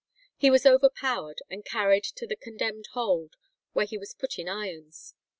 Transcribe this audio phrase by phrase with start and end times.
[0.35, 3.35] He was overpowered, and carried to the condemned hold,
[3.73, 5.13] where he was put in irons.